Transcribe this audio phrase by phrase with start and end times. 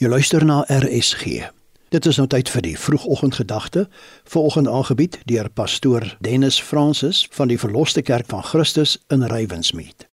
[0.00, 1.50] Jy luister na RSG.
[1.92, 3.82] Dit is nou tyd vir die vroegoggendgedagte,
[4.32, 10.06] vanoggend aangebied deur pastoor Dennis Francis van die Verloste Kerk van Christus in Rywensmeet.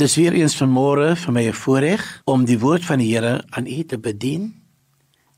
[0.00, 3.66] Dis weer eens vanmôre vir my 'n voorreg om die woord van die Here aan
[3.66, 4.54] u te bedien.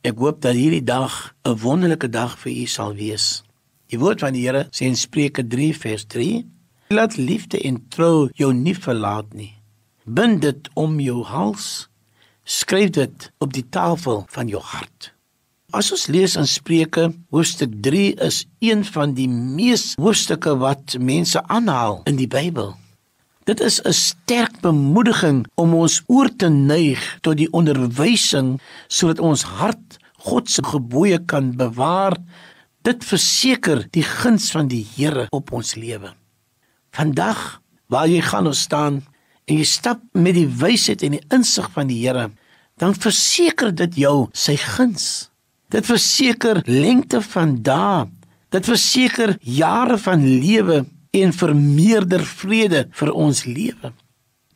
[0.01, 3.43] Ek hoop dat hierdie dag 'n wonderlike dag vir u sal wees.
[3.87, 6.47] Die woord van die Here sê in Spreuke 3 vers 3:
[6.89, 9.59] Laat liefde en trou jou nie verlaat nie.
[10.05, 11.90] Bind dit om jou hals
[12.51, 15.13] skryf dit op die tafel van jou hart.
[15.71, 21.39] As ons lees in Spreuke hoofstuk 3 is een van die mees hoofstukke wat mense
[21.47, 22.75] aanhaal in die Bybel.
[23.47, 29.43] Dit is 'n sterk bemoediging om ons oor te neig tot die onderwysing sodat ons
[29.43, 32.17] hart God se gebooie kan bewaar.
[32.83, 36.15] Dit verseker die guns van die Here op ons lewe.
[36.91, 39.03] Vandag waar jy gaan ons staan
[39.45, 42.31] en jy stap met die wysheid en die insig van die Here,
[42.81, 45.29] dan verseker dit jou sy guns.
[45.71, 48.07] Dit verseker lengte van dae.
[48.51, 53.93] Dit verseker jare van lewe en vermeerder vrede vir ons lewe.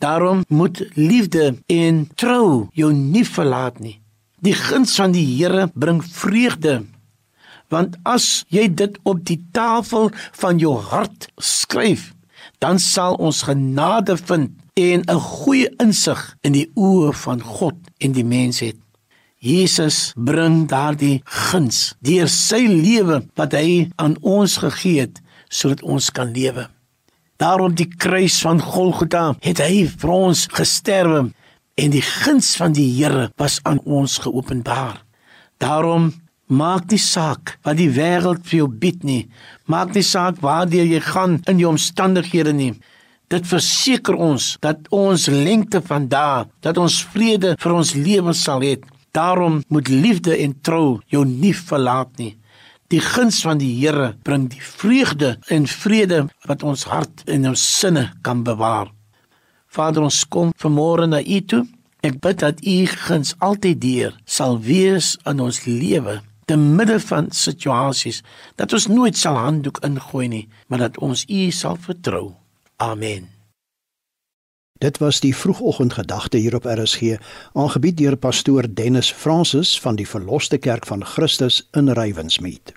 [0.03, 4.01] Daarom moet liefde en trou jou nie verlaat nie.
[4.45, 6.83] Die guns van die Here bring vreugde.
[7.73, 12.13] Want as jy dit op die tafel van jou hart skryf,
[12.61, 18.13] dan sal ons genade vind en 'n goeie insig in die oë van God en
[18.13, 18.77] die mens het.
[19.39, 26.11] Jesus bring daardie guns deur sy lewe wat hy aan ons gegee het sodat ons
[26.11, 26.69] kan lewe.
[27.37, 31.31] Daarom die kruis van Golgotha het hy vir ons gesterwe
[31.75, 35.05] en die guns van die Here was aan ons geopenbaar.
[35.59, 36.13] Daarom
[36.47, 39.29] maak die saak wat die wêreld vir jou bied nie,
[39.67, 42.75] maak die saak waartoe jy gaan in jou omstandighede nie.
[43.33, 48.65] Dit verseker ons dat ons lengte van dae, dat ons vrede vir ons lewe sal
[48.65, 48.77] hê.
[49.15, 52.35] Daarom moet liefde en trou jou nie verlaat nie.
[52.93, 57.65] Die guns van die Here bring die vreugde en vrede wat ons hart en ons
[57.79, 58.93] sinne kan bewaar.
[59.73, 61.65] Vader, ons kom vanmôre na U toe.
[62.05, 62.77] Ek bid dat U
[63.07, 68.21] guns altyd deur sal wees in ons lewe te midde van situasies
[68.61, 72.35] dat ons nooit sal handdoek ingooi nie, maar dat ons U sal vertrou.
[72.77, 73.31] Amen.
[74.79, 77.17] Dit was die vroegoggendgedagte hier op RSG,
[77.53, 82.73] aangebied deur pastoor Dennis Francis van die Verloste Kerk van Christus in Rywensmeet.